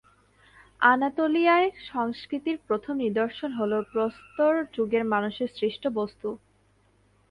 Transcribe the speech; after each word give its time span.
আনাতোলিয়ায় 0.81 1.69
সংস্কৃতির 1.91 2.57
প্রথম 2.67 2.93
নিদর্শন 2.97 3.51
হল 3.53 3.71
প্রস্তর 3.91 4.53
যুগের 4.75 5.03
মানুষের 5.05 5.49
সৃষ্ট 5.57 5.83
বস্তু। 5.91 6.29